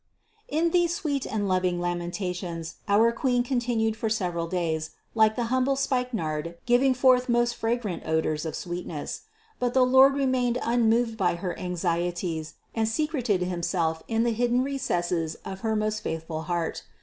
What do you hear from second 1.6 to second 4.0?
lamentations our Queen continued